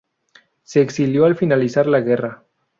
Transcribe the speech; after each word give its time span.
Se 0.63 0.81
exilió 0.81 1.25
al 1.25 1.35
finalizar 1.35 1.85
la 1.85 1.99
guerra. 2.01 2.43